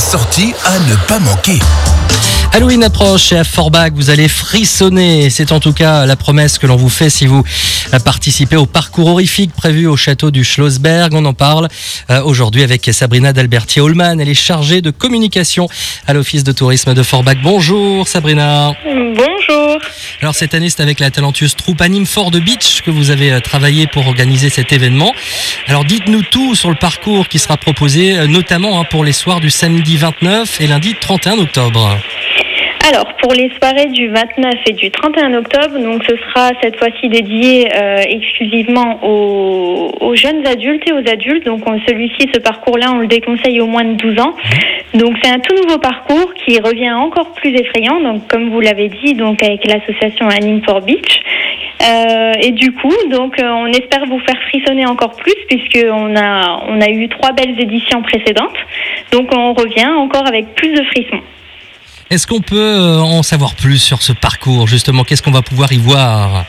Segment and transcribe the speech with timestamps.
[0.00, 1.58] sortie à ne pas manquer.
[2.52, 5.30] Halloween approche et à Forbach, vous allez frissonner.
[5.30, 7.44] C'est en tout cas la promesse que l'on vous fait si vous
[8.04, 11.12] participez au parcours horrifique prévu au château du Schlossberg.
[11.14, 11.68] On en parle
[12.10, 14.20] euh, aujourd'hui avec Sabrina d'Alberti-Holman.
[14.20, 15.68] Elle est chargée de communication
[16.06, 17.36] à l'Office de tourisme de Forbach.
[17.42, 18.72] Bonjour Sabrina.
[18.84, 19.39] Bonjour.
[20.20, 23.32] Alors cette année, c'est avec la talentueuse troupe Anime Fort de Beach que vous avez
[23.32, 25.14] euh, travaillé pour organiser cet événement.
[25.66, 29.40] Alors dites-nous tout sur le parcours qui sera proposé, euh, notamment hein, pour les soirs
[29.40, 31.98] du samedi 29 et lundi 31 octobre.
[32.92, 37.08] Alors, pour les soirées du 29 et du 31 octobre, donc ce sera cette fois-ci
[37.08, 41.46] dédié euh, exclusivement aux, jeunes adultes et aux adultes.
[41.46, 44.34] Donc, celui-ci, ce parcours-là, on le déconseille au moins de 12 ans.
[44.94, 48.00] Donc, c'est un tout nouveau parcours qui revient encore plus effrayant.
[48.00, 51.22] Donc, comme vous l'avez dit, donc avec l'association Anime for Beach.
[51.82, 56.64] Euh, et du coup, donc, euh, on espère vous faire frissonner encore plus puisqu'on a,
[56.66, 58.58] on a eu trois belles éditions précédentes.
[59.12, 61.22] Donc, on revient encore avec plus de frissons.
[62.10, 65.72] Est-ce qu'on peut euh, en savoir plus sur ce parcours Justement, qu'est-ce qu'on va pouvoir
[65.72, 66.44] y voir?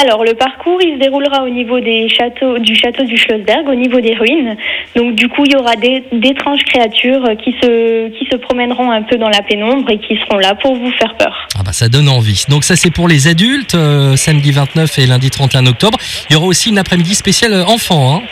[0.00, 3.74] Alors, le parcours, il se déroulera au niveau des châteaux, du château du Schlossberg, au
[3.74, 4.56] niveau des ruines.
[4.94, 9.16] Donc, du coup, il y aura d'étranges créatures qui se, qui se promèneront un peu
[9.16, 11.48] dans la pénombre et qui seront là pour vous faire peur.
[11.58, 12.44] Ah bah, ça donne envie.
[12.48, 15.98] Donc, ça, c'est pour les adultes, euh, samedi 29 et lundi 31 octobre.
[16.30, 18.14] Il y aura aussi une après-midi spéciale euh, enfant.
[18.14, 18.22] Hein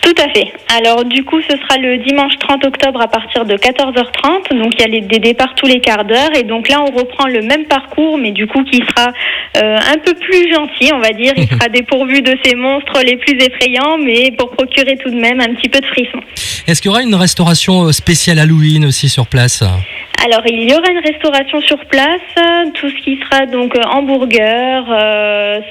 [0.00, 0.52] tout à fait.
[0.76, 4.56] Alors du coup, ce sera le dimanche 30 octobre à partir de 14h30.
[4.56, 6.30] Donc il y a des départs tous les quarts d'heure.
[6.36, 9.12] Et donc là, on reprend le même parcours, mais du coup qui sera
[9.56, 11.32] euh, un peu plus gentil, on va dire.
[11.36, 15.40] Il sera dépourvu de ces monstres les plus effrayants, mais pour procurer tout de même
[15.40, 16.20] un petit peu de frisson.
[16.66, 19.62] Est-ce qu'il y aura une restauration euh, spéciale Halloween aussi sur place?
[20.24, 22.20] Alors, il y aura une restauration sur place,
[22.74, 24.84] tout ce qui sera donc euh, hamburger,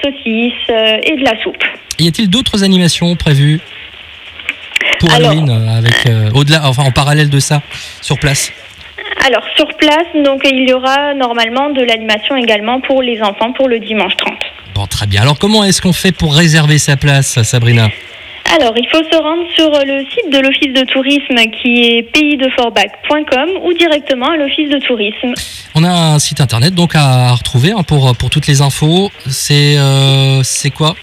[0.01, 0.69] saucisses
[1.03, 1.63] et de la soupe.
[1.99, 3.59] Y a-t-il d'autres animations prévues?
[4.99, 7.61] Pour Halloween, euh, avec euh, au-delà, enfin en parallèle de ça,
[8.01, 8.51] sur place
[9.25, 13.67] alors sur place, donc il y aura normalement de l'animation également pour les enfants pour
[13.67, 14.33] le dimanche 30.
[14.75, 15.21] Bon, très bien.
[15.21, 17.89] Alors comment est-ce qu'on fait pour réserver sa place, Sabrina?
[18.55, 23.49] Alors, il faut se rendre sur le site de l'Office de tourisme qui est paysdeforbach.com
[23.63, 25.33] ou directement à l'Office de tourisme.
[25.75, 29.11] On a un site internet donc à retrouver hein, pour, pour toutes les infos.
[29.27, 30.95] C'est euh, c'est quoi?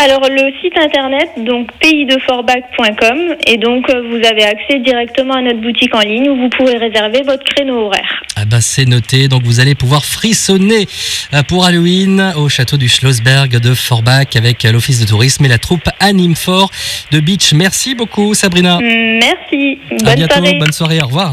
[0.00, 5.60] Alors le site internet donc paysdeforbach.com et donc euh, vous avez accès directement à notre
[5.60, 8.22] boutique en ligne où vous pourrez réserver votre créneau horaire.
[8.34, 10.86] Ah bah c'est noté, donc vous allez pouvoir frissonner
[11.34, 15.48] euh, pour Halloween au château du Schlossberg de Forbach avec euh, l'office de tourisme et
[15.48, 16.70] la troupe Anime Fort
[17.10, 17.52] de Beach.
[17.52, 18.78] Merci beaucoup Sabrina.
[18.80, 19.78] Merci.
[19.90, 21.28] Bonne à bientôt, Bonne soirée, au revoir.